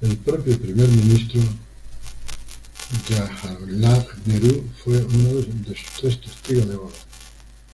El 0.00 0.16
propio 0.16 0.58
primer 0.60 0.88
ministro 0.88 1.40
Jawaharlal 3.08 4.04
Nehru 4.26 4.64
fue 4.82 4.96
uno 5.04 5.28
de 5.34 5.76
sus 5.76 5.92
tres 6.00 6.20
testigos 6.20 6.66
de 6.66 6.74
boda. 6.74 6.96